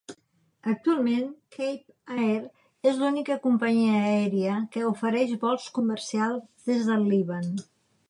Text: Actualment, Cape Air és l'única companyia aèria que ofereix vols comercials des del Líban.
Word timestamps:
Actualment, 0.69 1.27
Cape 1.55 2.15
Air 2.23 2.39
és 2.93 2.99
l'única 3.03 3.37
companyia 3.45 4.01
aèria 4.09 4.59
que 4.75 4.89
ofereix 4.95 5.39
vols 5.47 5.71
comercials 5.81 6.45
des 6.73 6.87
del 6.93 7.11
Líban. 7.17 7.51